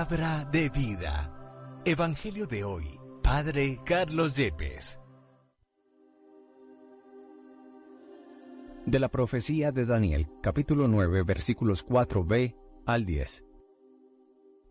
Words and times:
Palabra 0.00 0.48
de 0.50 0.70
vida. 0.70 1.30
Evangelio 1.84 2.46
de 2.46 2.64
hoy. 2.64 2.98
Padre 3.22 3.78
Carlos 3.84 4.32
Yepes. 4.32 4.98
De 8.86 8.98
la 8.98 9.10
profecía 9.10 9.72
de 9.72 9.84
Daniel, 9.84 10.26
capítulo 10.40 10.88
9, 10.88 11.22
versículos 11.24 11.86
4b 11.86 12.56
al 12.86 13.04
10. 13.04 13.44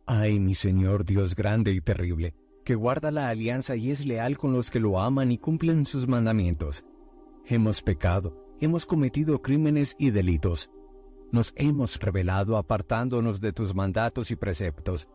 Ay, 0.07 0.39
mi 0.39 0.55
Señor 0.55 1.05
Dios 1.05 1.35
grande 1.35 1.73
y 1.73 1.81
terrible, 1.81 2.33
que 2.65 2.73
guarda 2.73 3.11
la 3.11 3.29
alianza 3.29 3.75
y 3.75 3.91
es 3.91 4.07
leal 4.07 4.35
con 4.35 4.51
los 4.51 4.71
que 4.71 4.79
lo 4.79 4.99
aman 4.99 5.31
y 5.31 5.37
cumplen 5.37 5.85
sus 5.85 6.07
mandamientos. 6.07 6.85
Hemos 7.45 7.83
pecado, 7.83 8.55
hemos 8.59 8.87
cometido 8.87 9.43
crímenes 9.43 9.95
y 9.99 10.09
delitos 10.09 10.71
nos 11.31 11.53
hemos 11.55 11.99
revelado 11.99 12.57
apartándonos 12.57 13.39
de 13.39 13.53
tus 13.53 13.75
mandatos 13.75 14.31
y 14.31 14.35
preceptos. 14.35 15.07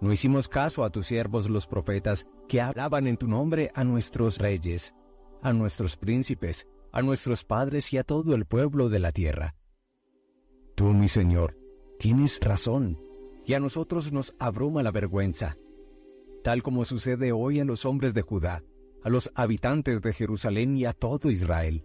No 0.00 0.12
hicimos 0.12 0.48
caso 0.48 0.84
a 0.84 0.90
tus 0.90 1.06
siervos 1.06 1.48
los 1.48 1.66
profetas 1.66 2.26
que 2.48 2.60
hablaban 2.60 3.06
en 3.06 3.16
tu 3.16 3.28
nombre 3.28 3.70
a 3.74 3.84
nuestros 3.84 4.38
reyes, 4.38 4.94
a 5.42 5.52
nuestros 5.52 5.96
príncipes, 5.96 6.68
a 6.92 7.02
nuestros 7.02 7.44
padres 7.44 7.92
y 7.92 7.98
a 7.98 8.04
todo 8.04 8.34
el 8.34 8.44
pueblo 8.44 8.88
de 8.88 8.98
la 8.98 9.12
tierra. 9.12 9.54
Tú, 10.74 10.92
mi 10.92 11.08
Señor, 11.08 11.56
tienes 11.98 12.40
razón, 12.40 12.98
y 13.44 13.54
a 13.54 13.60
nosotros 13.60 14.12
nos 14.12 14.34
abruma 14.38 14.82
la 14.82 14.90
vergüenza, 14.90 15.56
tal 16.44 16.62
como 16.62 16.84
sucede 16.84 17.32
hoy 17.32 17.60
a 17.60 17.64
los 17.64 17.86
hombres 17.86 18.12
de 18.12 18.22
Judá, 18.22 18.62
a 19.02 19.08
los 19.08 19.30
habitantes 19.34 20.02
de 20.02 20.12
Jerusalén 20.12 20.76
y 20.76 20.84
a 20.84 20.92
todo 20.92 21.30
Israel, 21.30 21.84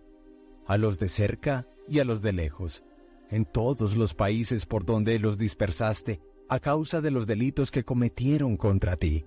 a 0.68 0.78
los 0.78 1.00
de 1.00 1.08
cerca 1.08 1.68
y 1.88 2.00
a 2.00 2.06
los 2.06 2.22
de 2.22 2.34
lejos 2.34 2.84
en 3.32 3.46
todos 3.46 3.96
los 3.96 4.14
países 4.14 4.66
por 4.66 4.86
donde 4.86 5.18
los 5.18 5.38
dispersaste 5.38 6.22
a 6.52 6.60
causa 6.60 7.00
de 7.00 7.12
los 7.12 7.28
delitos 7.28 7.72
que 7.72 7.86
cometieron 7.86 8.58
contra 8.58 8.98
ti. 8.98 9.26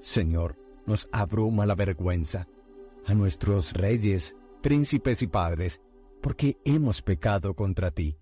Señor, 0.00 0.58
nos 0.84 1.08
abruma 1.12 1.64
la 1.64 1.76
vergüenza, 1.76 2.48
a 3.06 3.14
nuestros 3.14 3.72
reyes, 3.72 4.36
príncipes 4.62 5.22
y 5.22 5.28
padres, 5.28 5.80
porque 6.20 6.58
hemos 6.64 7.02
pecado 7.02 7.54
contra 7.54 7.92
ti. 7.92 8.18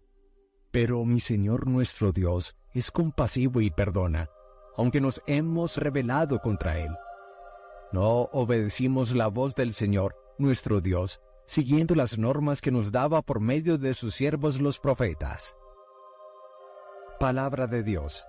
Pero 0.70 1.06
mi 1.06 1.20
Señor 1.20 1.66
nuestro 1.66 2.12
Dios 2.12 2.54
es 2.74 2.90
compasivo 2.90 3.62
y 3.62 3.70
perdona, 3.70 4.28
aunque 4.76 5.00
nos 5.00 5.22
hemos 5.26 5.78
rebelado 5.78 6.38
contra 6.40 6.80
Él. 6.80 6.94
No 7.92 8.28
obedecimos 8.32 9.14
la 9.14 9.28
voz 9.28 9.54
del 9.54 9.72
Señor, 9.72 10.16
nuestro 10.36 10.82
Dios, 10.82 11.22
siguiendo 11.46 11.94
las 11.94 12.18
normas 12.18 12.60
que 12.60 12.72
nos 12.72 12.92
daba 12.92 13.22
por 13.22 13.40
medio 13.40 13.78
de 13.78 13.94
sus 13.94 14.14
siervos 14.14 14.60
los 14.60 14.78
profetas. 14.78 15.56
Palabra 17.20 17.66
de 17.66 17.82
Dios. 17.82 18.26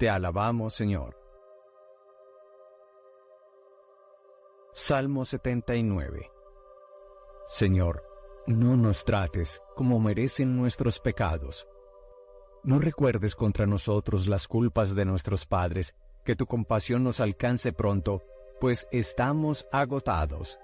Te 0.00 0.10
alabamos, 0.10 0.74
Señor. 0.74 1.16
Salmo 4.72 5.24
79. 5.24 6.32
Señor, 7.46 8.02
no 8.48 8.76
nos 8.76 9.04
trates 9.04 9.62
como 9.76 10.00
merecen 10.00 10.56
nuestros 10.56 10.98
pecados. 10.98 11.68
No 12.64 12.80
recuerdes 12.80 13.36
contra 13.36 13.64
nosotros 13.64 14.26
las 14.26 14.48
culpas 14.48 14.96
de 14.96 15.04
nuestros 15.04 15.46
padres, 15.46 15.94
que 16.24 16.34
tu 16.34 16.46
compasión 16.46 17.04
nos 17.04 17.20
alcance 17.20 17.72
pronto, 17.72 18.24
pues 18.60 18.88
estamos 18.90 19.68
agotados. 19.70 20.58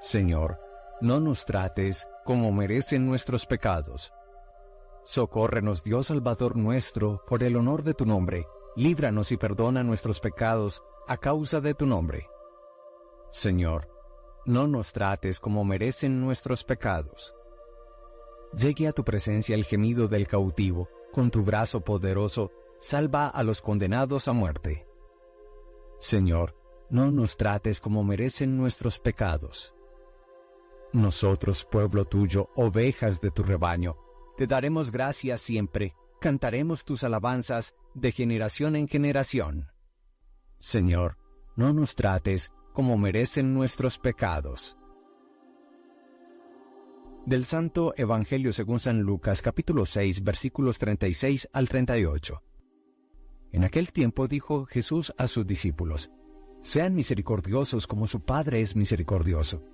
Señor, 0.00 0.60
no 1.00 1.18
nos 1.18 1.46
trates 1.46 2.06
como 2.26 2.52
merecen 2.52 3.06
nuestros 3.06 3.46
pecados. 3.46 4.12
Socórrenos 5.10 5.82
Dios 5.82 6.08
Salvador 6.08 6.54
nuestro, 6.54 7.24
por 7.26 7.42
el 7.42 7.56
honor 7.56 7.82
de 7.82 7.94
tu 7.94 8.04
nombre, 8.04 8.46
líbranos 8.76 9.32
y 9.32 9.38
perdona 9.38 9.82
nuestros 9.82 10.20
pecados 10.20 10.82
a 11.06 11.16
causa 11.16 11.62
de 11.62 11.72
tu 11.72 11.86
nombre. 11.86 12.28
Señor, 13.30 13.88
no 14.44 14.66
nos 14.66 14.92
trates 14.92 15.40
como 15.40 15.64
merecen 15.64 16.20
nuestros 16.20 16.62
pecados. 16.62 17.34
Llegue 18.52 18.86
a 18.86 18.92
tu 18.92 19.02
presencia 19.02 19.54
el 19.54 19.64
gemido 19.64 20.08
del 20.08 20.28
cautivo, 20.28 20.90
con 21.10 21.30
tu 21.30 21.42
brazo 21.42 21.80
poderoso, 21.80 22.52
salva 22.78 23.28
a 23.28 23.42
los 23.42 23.62
condenados 23.62 24.28
a 24.28 24.34
muerte. 24.34 24.86
Señor, 25.98 26.54
no 26.90 27.10
nos 27.10 27.38
trates 27.38 27.80
como 27.80 28.04
merecen 28.04 28.58
nuestros 28.58 28.98
pecados. 28.98 29.74
Nosotros, 30.92 31.64
pueblo 31.64 32.04
tuyo, 32.04 32.50
ovejas 32.56 33.22
de 33.22 33.30
tu 33.30 33.42
rebaño, 33.42 33.96
te 34.38 34.46
daremos 34.46 34.92
gracias 34.92 35.40
siempre, 35.40 35.96
cantaremos 36.20 36.84
tus 36.84 37.02
alabanzas 37.02 37.74
de 37.94 38.12
generación 38.12 38.76
en 38.76 38.86
generación. 38.86 39.66
Señor, 40.60 41.18
no 41.56 41.72
nos 41.72 41.96
trates 41.96 42.52
como 42.72 42.96
merecen 42.96 43.52
nuestros 43.52 43.98
pecados. 43.98 44.78
Del 47.26 47.46
Santo 47.46 47.94
Evangelio 47.96 48.52
según 48.52 48.78
San 48.78 49.00
Lucas 49.00 49.42
capítulo 49.42 49.84
6 49.84 50.22
versículos 50.22 50.78
36 50.78 51.48
al 51.52 51.68
38. 51.68 52.40
En 53.50 53.64
aquel 53.64 53.90
tiempo 53.90 54.28
dijo 54.28 54.66
Jesús 54.66 55.12
a 55.18 55.26
sus 55.26 55.48
discípulos, 55.48 56.12
Sean 56.60 56.94
misericordiosos 56.94 57.88
como 57.88 58.06
su 58.06 58.20
Padre 58.20 58.60
es 58.60 58.76
misericordioso. 58.76 59.64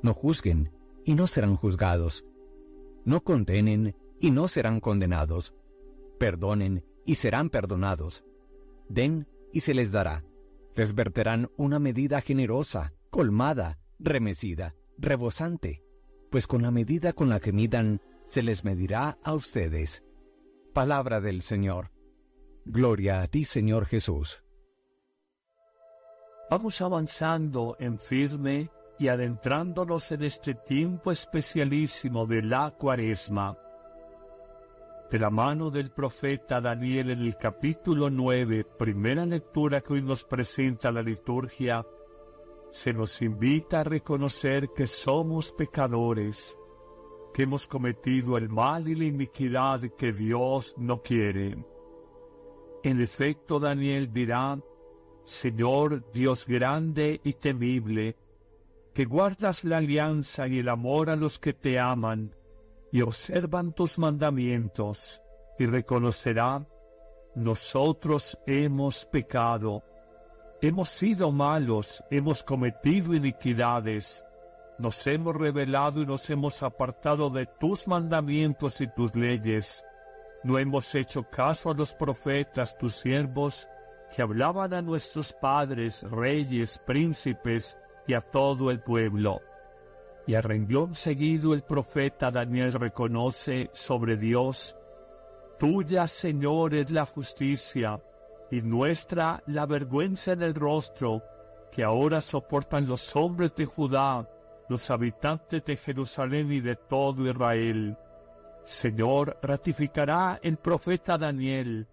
No 0.00 0.14
juzguen, 0.14 0.70
y 1.04 1.14
no 1.14 1.26
serán 1.26 1.56
juzgados. 1.56 2.24
No 3.06 3.22
condenen, 3.22 3.96
y 4.20 4.32
no 4.32 4.48
serán 4.48 4.80
condenados. 4.80 5.54
Perdonen, 6.18 6.84
y 7.04 7.14
serán 7.14 7.50
perdonados. 7.50 8.24
Den, 8.88 9.28
y 9.52 9.60
se 9.60 9.74
les 9.74 9.92
dará. 9.92 10.24
Les 10.74 10.92
verterán 10.92 11.48
una 11.56 11.78
medida 11.78 12.20
generosa, 12.20 12.92
colmada, 13.10 13.78
remecida, 14.00 14.74
rebosante, 14.98 15.84
pues 16.30 16.48
con 16.48 16.62
la 16.62 16.72
medida 16.72 17.12
con 17.12 17.28
la 17.28 17.38
que 17.38 17.52
midan, 17.52 18.02
se 18.24 18.42
les 18.42 18.64
medirá 18.64 19.18
a 19.22 19.34
ustedes. 19.34 20.04
Palabra 20.74 21.20
del 21.20 21.42
Señor. 21.42 21.92
Gloria 22.64 23.22
a 23.22 23.28
ti, 23.28 23.44
Señor 23.44 23.86
Jesús. 23.86 24.42
Vamos 26.50 26.80
avanzando 26.80 27.76
en 27.78 28.00
firme 28.00 28.68
y 28.98 29.08
adentrándonos 29.08 30.10
en 30.12 30.22
este 30.22 30.54
tiempo 30.54 31.10
especialísimo 31.10 32.26
de 32.26 32.42
la 32.42 32.70
cuaresma. 32.70 33.56
De 35.10 35.18
la 35.18 35.30
mano 35.30 35.70
del 35.70 35.90
profeta 35.90 36.60
Daniel 36.60 37.10
en 37.10 37.20
el 37.20 37.36
capítulo 37.36 38.10
9, 38.10 38.64
primera 38.78 39.24
lectura 39.24 39.80
que 39.80 39.92
hoy 39.94 40.02
nos 40.02 40.24
presenta 40.24 40.90
la 40.90 41.02
liturgia, 41.02 41.86
se 42.72 42.92
nos 42.92 43.22
invita 43.22 43.80
a 43.80 43.84
reconocer 43.84 44.70
que 44.74 44.86
somos 44.86 45.52
pecadores, 45.52 46.58
que 47.32 47.44
hemos 47.44 47.66
cometido 47.66 48.36
el 48.36 48.48
mal 48.48 48.88
y 48.88 48.94
la 48.94 49.04
iniquidad 49.04 49.80
que 49.96 50.12
Dios 50.12 50.74
no 50.76 51.02
quiere. 51.02 51.56
En 52.82 53.00
efecto, 53.00 53.60
Daniel 53.60 54.12
dirá, 54.12 54.58
Señor 55.24 56.10
Dios 56.12 56.46
grande 56.46 57.20
y 57.22 57.34
temible, 57.34 58.16
que 58.96 59.04
guardas 59.04 59.62
la 59.62 59.76
alianza 59.76 60.48
y 60.48 60.60
el 60.60 60.70
amor 60.70 61.10
a 61.10 61.16
los 61.16 61.38
que 61.38 61.52
te 61.52 61.78
aman 61.78 62.34
y 62.90 63.02
observan 63.02 63.74
tus 63.74 63.98
mandamientos, 63.98 65.20
y 65.58 65.66
reconocerá, 65.66 66.66
nosotros 67.34 68.38
hemos 68.46 69.04
pecado, 69.04 69.84
hemos 70.62 70.88
sido 70.88 71.30
malos, 71.30 72.02
hemos 72.10 72.42
cometido 72.42 73.12
iniquidades, 73.12 74.24
nos 74.78 75.06
hemos 75.06 75.36
rebelado 75.36 76.00
y 76.00 76.06
nos 76.06 76.30
hemos 76.30 76.62
apartado 76.62 77.28
de 77.28 77.44
tus 77.60 77.86
mandamientos 77.86 78.80
y 78.80 78.86
tus 78.86 79.14
leyes, 79.14 79.84
no 80.42 80.58
hemos 80.58 80.94
hecho 80.94 81.22
caso 81.24 81.70
a 81.70 81.74
los 81.74 81.92
profetas, 81.92 82.78
tus 82.78 82.94
siervos, 82.94 83.68
que 84.14 84.22
hablaban 84.22 84.72
a 84.72 84.80
nuestros 84.80 85.34
padres, 85.34 86.02
reyes, 86.04 86.78
príncipes, 86.86 87.76
y 88.06 88.14
a 88.14 88.20
todo 88.20 88.70
el 88.70 88.80
pueblo. 88.80 89.40
Y 90.26 90.34
a 90.34 90.42
renglón 90.42 90.94
seguido 90.94 91.54
el 91.54 91.62
profeta 91.62 92.30
Daniel 92.30 92.72
reconoce 92.72 93.70
sobre 93.72 94.16
Dios, 94.16 94.76
Tuya, 95.58 96.06
Señor, 96.06 96.74
es 96.74 96.90
la 96.90 97.06
justicia, 97.06 97.98
y 98.50 98.60
nuestra 98.60 99.42
la 99.46 99.64
vergüenza 99.64 100.32
en 100.32 100.42
el 100.42 100.54
rostro, 100.54 101.22
que 101.72 101.82
ahora 101.82 102.20
soportan 102.20 102.86
los 102.86 103.16
hombres 103.16 103.54
de 103.54 103.64
Judá, 103.64 104.28
los 104.68 104.90
habitantes 104.90 105.64
de 105.64 105.76
Jerusalén 105.76 106.52
y 106.52 106.60
de 106.60 106.76
todo 106.76 107.28
Israel. 107.28 107.96
Señor, 108.64 109.38
ratificará 109.42 110.40
el 110.42 110.56
profeta 110.58 111.16
Daniel, 111.16 111.88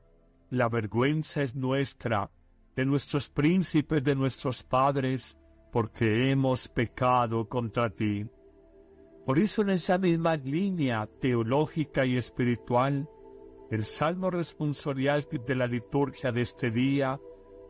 la 0.50 0.70
vergüenza 0.70 1.44
es 1.44 1.56
nuestra, 1.56 2.30
de 2.76 2.86
nuestros 2.86 3.30
príncipes, 3.30 4.04
de 4.04 4.16
nuestros 4.16 4.64
padres, 4.64 5.38
porque 5.74 6.30
hemos 6.30 6.70
pecado 6.70 7.50
contra 7.50 7.90
ti. 7.90 8.26
Por 9.26 9.40
eso 9.40 9.64
en 9.64 9.72
esa 9.72 9.98
misma 9.98 10.36
línea 10.36 11.10
teológica 11.20 12.06
y 12.06 12.16
espiritual, 12.16 13.10
El 13.72 13.86
salmo 13.86 14.30
responsorial 14.30 15.26
de 15.48 15.56
la 15.56 15.66
liturgia 15.66 16.32
de 16.32 16.42
este 16.42 16.70
día 16.70 17.20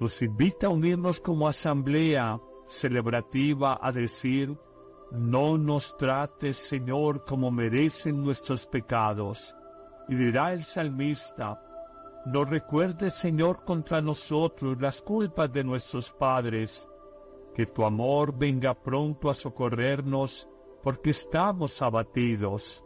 nos 0.01 0.21
invita 0.21 0.67
a 0.67 0.69
unirnos 0.69 1.21
como 1.21 1.47
asamblea 1.47 2.41
celebrativa 2.67 3.79
a 3.81 3.89
decir, 3.93 4.53
no 5.11 5.57
nos 5.57 5.95
trates, 5.95 6.57
Señor, 6.57 7.23
como 7.23 7.51
merecen 7.51 8.21
nuestros 8.21 8.67
pecados. 8.67 9.55
Y 10.09 10.15
dirá 10.15 10.51
el 10.51 10.65
salmista, 10.65 11.61
no 12.25 12.43
recuerdes, 12.43 13.13
Señor, 13.13 13.63
contra 13.63 14.01
nosotros 14.01 14.81
las 14.81 15.01
culpas 15.01 15.53
de 15.53 15.63
nuestros 15.63 16.11
padres, 16.11 16.85
que 17.53 17.65
tu 17.65 17.85
amor 17.85 18.37
venga 18.37 18.73
pronto 18.73 19.29
a 19.29 19.33
socorrernos, 19.33 20.49
porque 20.81 21.11
estamos 21.11 21.81
abatidos, 21.81 22.83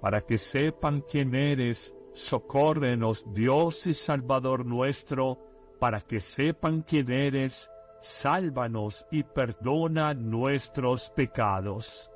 para 0.00 0.20
que 0.22 0.38
sepan 0.38 1.02
quién 1.02 1.34
eres, 1.34 1.94
socórrenos, 2.12 3.24
Dios 3.32 3.86
y 3.86 3.94
Salvador 3.94 4.66
nuestro, 4.66 5.38
para 5.78 6.00
que 6.00 6.20
sepan 6.20 6.82
quién 6.82 7.10
eres, 7.10 7.70
sálvanos 8.00 9.06
y 9.10 9.22
perdona 9.22 10.14
nuestros 10.14 11.10
pecados. 11.10 12.10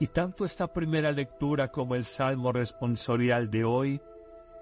Y 0.00 0.08
tanto 0.08 0.44
esta 0.44 0.66
primera 0.72 1.12
lectura 1.12 1.70
como 1.70 1.94
el 1.94 2.04
Salmo 2.04 2.52
responsorial 2.52 3.50
de 3.50 3.64
hoy 3.64 4.00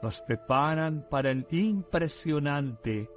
nos 0.02 0.20
preparan 0.22 1.06
para 1.08 1.30
el 1.30 1.46
impresionante, 1.50 3.08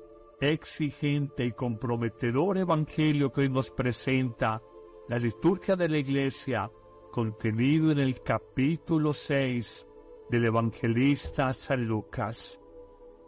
exigente 0.50 1.46
y 1.46 1.52
comprometedor 1.52 2.58
Evangelio 2.58 3.32
que 3.32 3.42
hoy 3.42 3.50
nos 3.50 3.72
presenta 3.72 4.62
la 5.08 5.20
liturgia 5.20 5.76
de 5.76 5.90
la 5.90 5.98
Iglesia, 5.98 6.72
contenido 7.12 7.92
en 7.92 8.00
el 8.00 8.22
capítulo 8.22 9.14
6 9.14 9.88
del 10.30 10.46
evangelista 10.46 11.54
San 11.54 11.86
Lucas. 11.86 12.60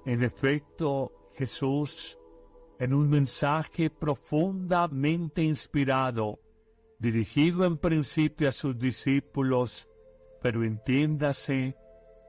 En 0.06 0.24
efecto, 0.24 1.32
Jesús, 1.34 2.18
en 2.80 2.94
un 2.94 3.10
mensaje 3.10 3.90
profundamente 3.90 5.44
inspirado, 5.44 6.40
dirigido 7.00 7.66
en 7.66 7.78
principio 7.78 8.50
a 8.50 8.52
sus 8.52 8.78
discípulos, 8.78 9.88
pero 10.42 10.64
entiéndase, 10.64 11.76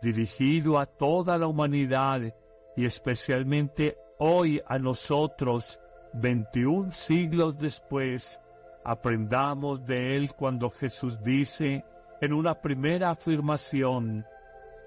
dirigido 0.02 0.78
a 0.78 0.86
toda 0.86 1.38
la 1.38 1.46
humanidad 1.46 2.34
y 2.76 2.84
especialmente 2.84 3.96
hoy 4.18 4.62
a 4.66 4.78
nosotros, 4.78 5.80
21 6.14 6.90
siglos 6.90 7.58
después, 7.58 8.40
aprendamos 8.84 9.84
de 9.84 10.16
él 10.16 10.32
cuando 10.34 10.70
Jesús 10.70 11.22
dice 11.22 11.84
en 12.20 12.32
una 12.32 12.54
primera 12.60 13.10
afirmación, 13.10 14.24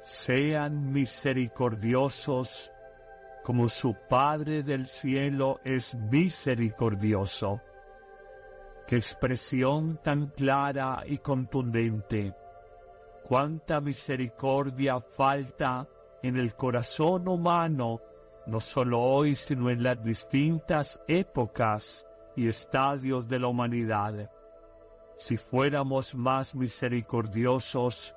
sean 0.03 0.91
misericordiosos 0.91 2.71
como 3.43 3.69
su 3.69 3.95
Padre 4.09 4.63
del 4.63 4.87
cielo 4.87 5.59
es 5.63 5.95
misericordioso. 5.95 7.61
Qué 8.87 8.97
expresión 8.97 9.99
tan 10.03 10.27
clara 10.27 11.03
y 11.05 11.17
contundente 11.19 12.35
cuánta 13.31 13.79
misericordia 13.79 14.99
falta 14.99 15.87
en 16.21 16.35
el 16.35 16.53
corazón 16.53 17.29
humano, 17.29 18.01
no 18.47 18.59
solo 18.59 18.99
hoy, 18.99 19.35
sino 19.35 19.69
en 19.69 19.83
las 19.83 20.03
distintas 20.03 20.99
épocas 21.07 22.05
y 22.35 22.47
estadios 22.47 23.27
de 23.27 23.39
la 23.39 23.47
humanidad. 23.47 24.29
Si 25.17 25.37
fuéramos 25.37 26.15
más 26.15 26.55
misericordiosos, 26.55 28.15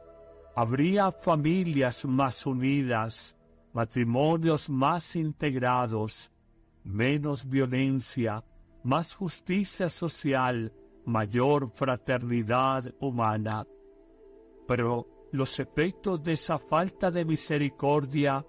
habría 0.57 1.13
familias 1.13 2.05
más 2.05 2.47
unidas, 2.47 3.37
matrimonios 3.73 4.71
más 4.71 5.17
integrados, 5.17 6.31
menos 6.83 7.49
violencia, 7.49 8.43
más 8.83 9.15
justicia 9.15 9.89
social, 9.89 10.73
mayor 11.05 11.69
fraternidad 11.71 12.95
humana 13.01 13.67
pero 14.67 15.29
los 15.33 15.59
efectos 15.61 16.23
de 16.23 16.33
esa 16.33 16.59
falta 16.59 17.11
de 17.11 17.25
misericordia 17.25 18.45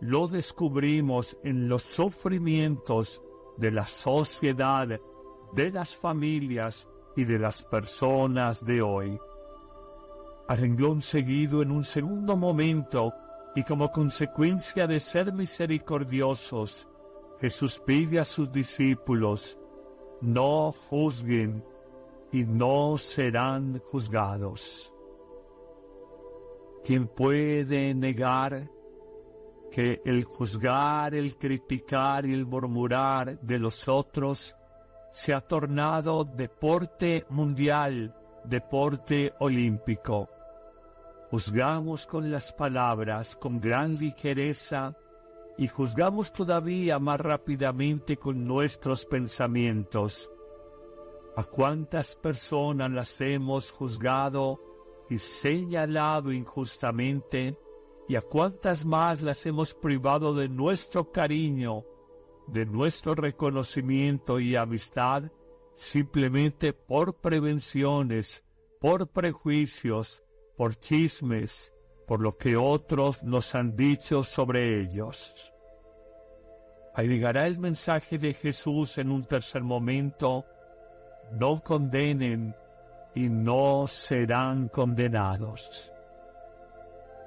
lo 0.00 0.26
descubrimos 0.26 1.36
en 1.42 1.68
los 1.68 1.82
sufrimientos 1.82 3.22
de 3.56 3.70
la 3.70 3.86
sociedad, 3.86 5.00
de 5.52 5.70
las 5.70 5.96
familias 5.96 6.86
y 7.16 7.24
de 7.24 7.38
las 7.38 7.62
personas 7.62 8.64
de 8.64 8.82
hoy. 8.82 9.18
A 10.48 10.56
seguido 11.00 11.62
en 11.62 11.70
un 11.70 11.82
segundo 11.82 12.36
momento 12.36 13.12
y 13.54 13.62
como 13.64 13.90
consecuencia 13.90 14.86
de 14.86 15.00
ser 15.00 15.32
misericordiosos, 15.32 16.86
Jesús 17.40 17.82
pide 17.84 18.20
a 18.20 18.24
sus 18.24 18.52
discípulos, 18.52 19.58
no 20.20 20.72
juzguen 20.72 21.64
y 22.32 22.44
no 22.44 22.96
serán 22.98 23.80
juzgados. 23.90 24.92
¿Quién 26.84 27.08
puede 27.08 27.94
negar 27.94 28.70
que 29.76 30.00
el 30.06 30.24
juzgar, 30.24 31.14
el 31.14 31.36
criticar 31.36 32.24
y 32.24 32.32
el 32.32 32.46
murmurar 32.46 33.38
de 33.42 33.58
los 33.58 33.88
otros 33.88 34.56
se 35.12 35.34
ha 35.34 35.42
tornado 35.42 36.24
deporte 36.24 37.26
mundial, 37.28 38.16
deporte 38.42 39.34
olímpico? 39.38 40.30
Juzgamos 41.30 42.06
con 42.06 42.30
las 42.30 42.54
palabras 42.54 43.36
con 43.36 43.60
gran 43.60 43.96
ligereza 43.96 44.96
y 45.58 45.66
juzgamos 45.66 46.32
todavía 46.32 46.98
más 46.98 47.20
rápidamente 47.20 48.16
con 48.16 48.46
nuestros 48.46 49.04
pensamientos. 49.04 50.30
¿A 51.36 51.44
cuántas 51.44 52.16
personas 52.16 52.90
las 52.90 53.20
hemos 53.20 53.72
juzgado 53.72 54.58
y 55.10 55.18
señalado 55.18 56.32
injustamente, 56.32 57.58
y 58.08 58.16
a 58.16 58.22
cuántas 58.22 58.84
más 58.84 59.22
las 59.22 59.44
hemos 59.46 59.74
privado 59.74 60.34
de 60.34 60.48
nuestro 60.48 61.10
cariño, 61.10 61.84
de 62.46 62.64
nuestro 62.64 63.14
reconocimiento 63.14 64.38
y 64.38 64.54
amistad, 64.54 65.24
simplemente 65.74 66.72
por 66.72 67.16
prevenciones, 67.16 68.44
por 68.80 69.08
prejuicios, 69.08 70.22
por 70.56 70.76
chismes, 70.76 71.72
por 72.06 72.20
lo 72.20 72.36
que 72.36 72.56
otros 72.56 73.24
nos 73.24 73.54
han 73.54 73.74
dicho 73.74 74.22
sobre 74.22 74.80
ellos. 74.80 75.52
Ahí 76.94 77.08
llegará 77.08 77.46
el 77.46 77.58
mensaje 77.58 78.16
de 78.16 78.32
Jesús 78.32 78.96
en 78.98 79.10
un 79.10 79.24
tercer 79.24 79.62
momento, 79.62 80.46
no 81.32 81.60
condenen 81.62 82.54
y 83.14 83.28
no 83.28 83.86
serán 83.86 84.68
condenados. 84.68 85.92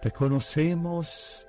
Reconocemos 0.01 1.45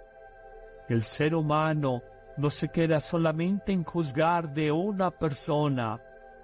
que 0.89 0.95
el 0.95 1.03
ser 1.03 1.35
humano 1.35 2.03
no 2.37 2.51
se 2.51 2.69
queda 2.69 3.01
solamente 3.01 3.73
en 3.73 3.85
juzgar 3.85 4.53
de 4.53 4.73
una 4.73 5.11
persona, 5.11 6.01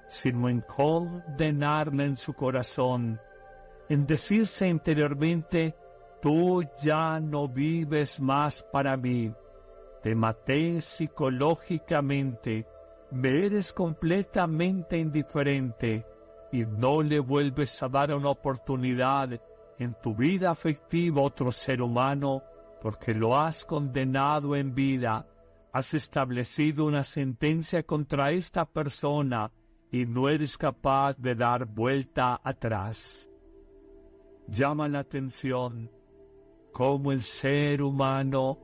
sino 0.08 0.48
en 0.48 0.60
condenarla 0.60 2.04
en 2.04 2.16
su 2.16 2.32
corazón, 2.32 3.20
en 3.88 4.06
decirse 4.06 4.68
interiormente, 4.68 5.74
tú 6.22 6.62
ya 6.82 7.18
no 7.20 7.48
vives 7.48 8.20
más 8.20 8.62
para 8.62 8.96
mí, 8.96 9.32
te 10.02 10.14
maté 10.14 10.80
psicológicamente, 10.80 12.66
me 13.10 13.46
eres 13.46 13.72
completamente 13.72 14.98
indiferente, 14.98 16.06
y 16.52 16.64
no 16.64 17.02
le 17.02 17.18
vuelves 17.18 17.82
a 17.82 17.88
dar 17.88 18.14
una 18.14 18.30
oportunidad 18.30 19.40
en 19.78 19.94
tu 20.02 20.14
vida 20.14 20.50
afectiva 20.50 21.22
otro 21.22 21.50
ser 21.50 21.82
humano 21.82 22.42
porque 22.80 23.14
lo 23.14 23.36
has 23.36 23.64
condenado 23.64 24.54
en 24.54 24.74
vida, 24.74 25.26
has 25.72 25.94
establecido 25.94 26.84
una 26.84 27.02
sentencia 27.02 27.82
contra 27.82 28.30
esta 28.30 28.64
persona 28.64 29.50
y 29.90 30.06
no 30.06 30.28
eres 30.28 30.56
capaz 30.56 31.16
de 31.16 31.34
dar 31.34 31.66
vuelta 31.66 32.40
atrás. 32.42 33.28
Llama 34.48 34.88
la 34.88 35.00
atención 35.00 35.90
cómo 36.72 37.12
el 37.12 37.20
ser 37.20 37.82
humano 37.82 38.58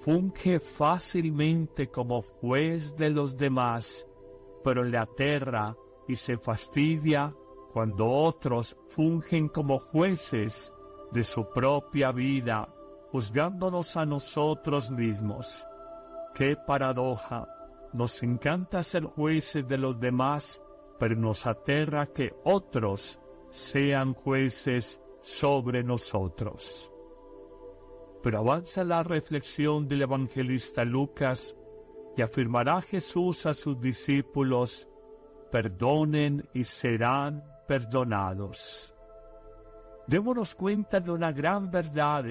funge 0.00 0.58
fácilmente 0.58 1.88
como 1.88 2.22
juez 2.22 2.96
de 2.96 3.10
los 3.10 3.36
demás, 3.36 4.06
pero 4.64 4.82
le 4.82 4.98
aterra 4.98 5.76
y 6.08 6.16
se 6.16 6.38
fastidia 6.38 7.34
cuando 7.72 8.08
otros 8.08 8.76
fungen 8.88 9.48
como 9.48 9.78
jueces 9.78 10.72
de 11.12 11.24
su 11.24 11.50
propia 11.50 12.12
vida, 12.12 12.68
juzgándonos 13.10 13.96
a 13.96 14.06
nosotros 14.06 14.90
mismos. 14.90 15.66
¡Qué 16.34 16.56
paradoja! 16.56 17.46
Nos 17.92 18.22
encanta 18.22 18.82
ser 18.82 19.04
jueces 19.04 19.66
de 19.66 19.78
los 19.78 19.98
demás, 19.98 20.62
pero 20.98 21.16
nos 21.16 21.46
aterra 21.46 22.06
que 22.06 22.32
otros 22.44 23.20
sean 23.50 24.14
jueces 24.14 25.00
sobre 25.22 25.82
nosotros. 25.82 26.90
Pero 28.22 28.38
avanza 28.38 28.84
la 28.84 29.02
reflexión 29.02 29.88
del 29.88 30.02
evangelista 30.02 30.84
Lucas 30.84 31.56
y 32.16 32.22
afirmará 32.22 32.80
Jesús 32.80 33.46
a 33.46 33.54
sus 33.54 33.80
discípulos, 33.80 34.86
perdonen 35.50 36.48
y 36.52 36.64
serán 36.64 37.42
perdonados. 37.70 38.92
Démonos 40.08 40.56
cuenta 40.56 40.98
de 40.98 41.12
una 41.12 41.30
gran 41.30 41.70
verdad. 41.70 42.24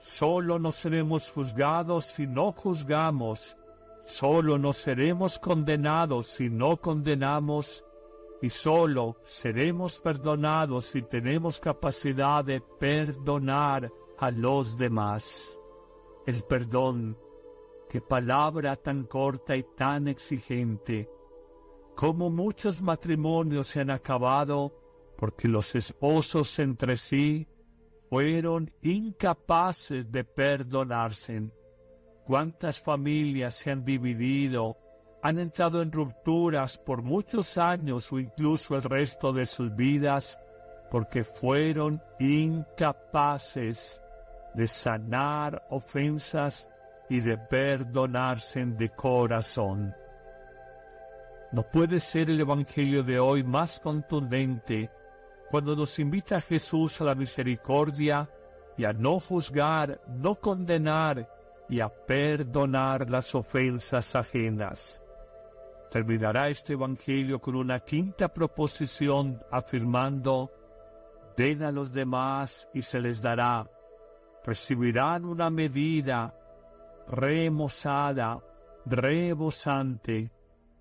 Solo 0.00 0.58
no 0.58 0.70
seremos 0.70 1.30
juzgados 1.30 2.04
si 2.04 2.26
no 2.26 2.52
juzgamos. 2.52 3.56
Solo 4.04 4.58
no 4.58 4.74
seremos 4.74 5.38
condenados 5.38 6.26
si 6.26 6.50
no 6.50 6.76
condenamos. 6.76 7.82
Y 8.42 8.50
solo 8.50 9.16
seremos 9.22 9.98
perdonados 9.98 10.88
si 10.88 11.00
tenemos 11.00 11.58
capacidad 11.58 12.44
de 12.44 12.60
perdonar 12.60 13.90
a 14.18 14.30
los 14.30 14.76
demás. 14.76 15.58
El 16.26 16.42
perdón, 16.42 17.16
qué 17.88 18.02
palabra 18.02 18.76
tan 18.76 19.04
corta 19.04 19.56
y 19.56 19.62
tan 19.74 20.06
exigente. 20.06 21.08
Como 21.94 22.30
muchos 22.30 22.80
matrimonios 22.82 23.66
se 23.68 23.80
han 23.80 23.90
acabado 23.90 24.72
porque 25.16 25.48
los 25.48 25.74
esposos 25.74 26.58
entre 26.58 26.96
sí 26.96 27.46
fueron 28.08 28.72
incapaces 28.82 30.10
de 30.10 30.24
perdonarse. 30.24 31.50
Cuántas 32.24 32.80
familias 32.80 33.54
se 33.54 33.70
han 33.70 33.84
dividido, 33.84 34.76
han 35.22 35.38
entrado 35.38 35.82
en 35.82 35.92
rupturas 35.92 36.78
por 36.78 37.02
muchos 37.02 37.58
años 37.58 38.10
o 38.12 38.18
incluso 38.18 38.74
el 38.74 38.82
resto 38.82 39.32
de 39.32 39.44
sus 39.44 39.74
vidas 39.74 40.38
porque 40.90 41.22
fueron 41.22 42.02
incapaces 42.18 44.02
de 44.54 44.66
sanar 44.66 45.66
ofensas 45.70 46.68
y 47.08 47.20
de 47.20 47.38
perdonarse 47.38 48.64
de 48.64 48.88
corazón. 48.90 49.94
No 51.52 51.64
puede 51.64 51.98
ser 51.98 52.30
el 52.30 52.40
Evangelio 52.40 53.02
de 53.02 53.18
hoy 53.18 53.42
más 53.42 53.80
contundente 53.80 54.90
cuando 55.50 55.74
nos 55.74 55.98
invita 55.98 56.40
Jesús 56.40 57.00
a 57.00 57.04
la 57.04 57.16
misericordia 57.16 58.30
y 58.76 58.84
a 58.84 58.92
no 58.92 59.18
juzgar, 59.18 60.00
no 60.06 60.36
condenar 60.36 61.28
y 61.68 61.80
a 61.80 61.88
perdonar 61.88 63.10
las 63.10 63.34
ofensas 63.34 64.14
ajenas. 64.14 65.02
Terminará 65.90 66.48
este 66.48 66.74
Evangelio 66.74 67.40
con 67.40 67.56
una 67.56 67.80
quinta 67.80 68.28
proposición 68.28 69.42
afirmando, 69.50 70.52
den 71.36 71.64
a 71.64 71.72
los 71.72 71.92
demás 71.92 72.68
y 72.72 72.82
se 72.82 73.00
les 73.00 73.20
dará. 73.20 73.68
Recibirán 74.44 75.24
una 75.24 75.50
medida 75.50 76.32
remozada, 77.08 78.38
rebosante, 78.86 80.30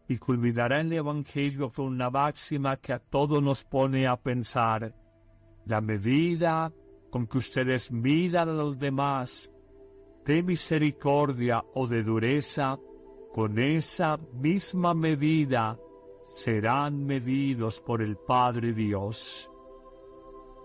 y 0.10 0.18
culminará 0.18 0.82
el 0.82 0.92
Evangelio 0.92 1.72
con 1.72 1.86
una 1.86 2.10
máxima 2.10 2.78
que 2.78 2.94
a 2.94 3.00
todos 3.00 3.44
nos 3.44 3.64
pone 3.64 4.08
a 4.08 4.18
pensar. 4.18 4.92
La 5.66 5.82
medida 5.82 6.74
con 7.12 7.28
que 7.28 7.38
ustedes 7.38 7.92
midan 7.92 8.50
a 8.50 8.54
los 8.54 8.80
demás, 8.80 9.52
de 10.26 10.42
misericordia 10.42 11.64
o 11.76 11.86
de 11.86 12.02
dureza, 12.02 12.80
con 13.32 13.60
esa 13.60 14.18
misma 14.34 14.96
medida 14.96 15.78
serán 16.34 17.06
medidos 17.06 17.80
por 17.80 18.02
el 18.02 18.18
Padre 18.18 18.74
Dios. 18.74 19.48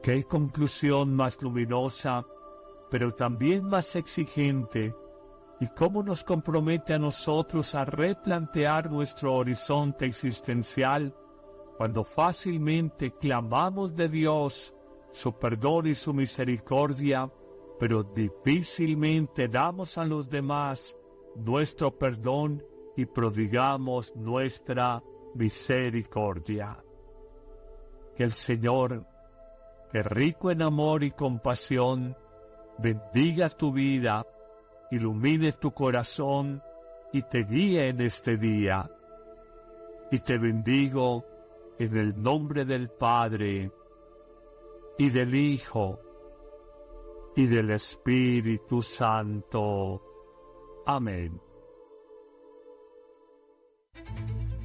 Qué 0.03 0.25
conclusión 0.25 1.15
más 1.15 1.41
luminosa, 1.43 2.25
pero 2.91 3.13
también 3.13 3.67
más 3.67 3.95
exigente 3.95 4.95
y 5.61 5.69
cómo 5.69 6.03
nos 6.03 6.25
compromete 6.25 6.95
a 6.95 6.99
nosotros 6.99 7.75
a 7.75 7.85
replantear 7.85 8.91
nuestro 8.91 9.35
horizonte 9.35 10.07
existencial 10.07 11.15
cuando 11.77 12.05
fácilmente 12.05 13.13
clamamos 13.13 13.95
de 13.95 14.09
Dios 14.09 14.75
su 15.11 15.33
perdón 15.39 15.87
y 15.87 15.95
su 15.95 16.13
misericordia, 16.13 17.31
pero 17.79 18.03
difícilmente 18.03 19.49
damos 19.49 19.97
a 19.97 20.05
los 20.05 20.29
demás 20.29 20.97
nuestro 21.37 21.97
perdón 21.97 22.65
y 22.97 23.07
prodigamos 23.07 24.15
nuestra 24.17 25.03
misericordia. 25.35 26.83
Que 28.17 28.25
el 28.25 28.33
Señor, 28.33 29.07
que 29.91 30.03
rico 30.03 30.51
en 30.51 30.63
amor 30.63 31.03
y 31.03 31.11
compasión, 31.11 32.17
bendiga 32.79 33.49
tu 33.51 33.73
vida 33.73 34.25
ilumine 34.91 35.53
tu 35.53 35.73
corazón 35.73 36.63
y 37.13 37.23
te 37.23 37.45
guíe 37.45 37.89
en 37.89 38.01
este 38.01 38.37
día. 38.37 38.91
Y 40.11 40.19
te 40.19 40.39
bendigo 40.39 41.25
en 41.79 41.97
el 41.97 42.21
nombre 42.21 42.65
del 42.65 42.91
Padre 42.91 43.71
y 44.99 45.09
del 45.11 45.35
Hijo 45.35 46.01
y 47.37 47.47
del 47.47 47.71
Espíritu 47.71 48.83
Santo. 48.83 50.03
Amén. 50.87 51.41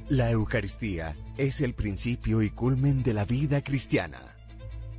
La 0.08 0.30
Eucaristía 0.30 1.16
es 1.36 1.60
el 1.60 1.74
principio 1.74 2.42
y 2.42 2.50
culmen 2.50 3.02
de 3.02 3.14
la 3.14 3.24
vida 3.24 3.62
cristiana. 3.62 4.36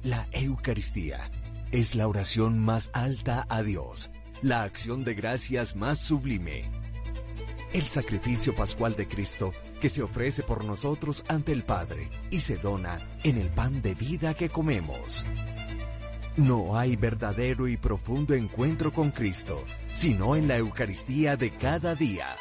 La 0.03 0.25
Eucaristía 0.31 1.29
es 1.71 1.95
la 1.95 2.07
oración 2.07 2.59
más 2.59 2.89
alta 2.93 3.45
a 3.49 3.61
Dios 3.61 4.09
la 4.41 4.63
acción 4.63 5.03
de 5.03 5.13
gracias 5.13 5.75
más 5.75 5.99
sublime. 5.99 6.69
El 7.73 7.83
sacrificio 7.83 8.55
pascual 8.55 8.95
de 8.95 9.07
Cristo 9.07 9.53
que 9.79 9.87
se 9.87 10.01
ofrece 10.01 10.43
por 10.43 10.65
nosotros 10.65 11.23
ante 11.27 11.51
el 11.51 11.63
Padre 11.63 12.09
y 12.31 12.39
se 12.39 12.57
dona 12.57 12.99
en 13.23 13.37
el 13.37 13.49
pan 13.49 13.81
de 13.81 13.93
vida 13.93 14.33
que 14.33 14.49
comemos. 14.49 15.23
No 16.37 16.77
hay 16.77 16.95
verdadero 16.95 17.67
y 17.67 17.77
profundo 17.77 18.33
encuentro 18.33 18.91
con 18.91 19.11
Cristo, 19.11 19.63
sino 19.93 20.35
en 20.35 20.47
la 20.47 20.57
Eucaristía 20.57 21.37
de 21.37 21.51
cada 21.51 21.93
día. 21.93 22.35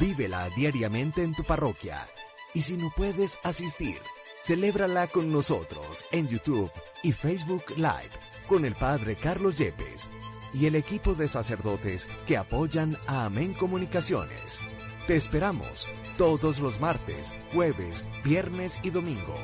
Vívela 0.00 0.48
diariamente 0.50 1.22
en 1.22 1.34
tu 1.34 1.44
parroquia 1.44 2.08
y 2.54 2.62
si 2.62 2.76
no 2.76 2.90
puedes 2.96 3.38
asistir, 3.42 3.98
celébrala 4.40 5.06
con 5.06 5.30
nosotros 5.30 6.04
en 6.12 6.28
YouTube 6.28 6.70
y 7.02 7.12
Facebook 7.12 7.64
Live 7.76 8.10
con 8.48 8.64
el 8.64 8.74
Padre 8.74 9.16
Carlos 9.16 9.58
Yepes 9.58 10.08
y 10.52 10.66
el 10.66 10.74
equipo 10.74 11.14
de 11.14 11.28
sacerdotes 11.28 12.08
que 12.26 12.36
apoyan 12.36 12.96
a 13.06 13.24
Amén 13.24 13.54
Comunicaciones. 13.54 14.60
Te 15.06 15.16
esperamos 15.16 15.86
todos 16.16 16.60
los 16.60 16.80
martes, 16.80 17.34
jueves, 17.52 18.04
viernes 18.24 18.78
y 18.82 18.90
domingo. 18.90 19.34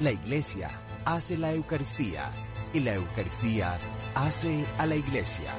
La 0.00 0.12
iglesia 0.12 0.70
hace 1.04 1.36
la 1.36 1.52
Eucaristía 1.52 2.30
y 2.72 2.80
la 2.80 2.94
Eucaristía 2.94 3.78
hace 4.14 4.64
a 4.78 4.86
la 4.86 4.96
iglesia. 4.96 5.54